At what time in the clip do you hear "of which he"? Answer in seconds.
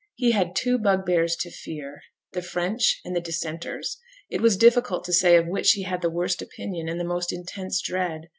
5.37-5.83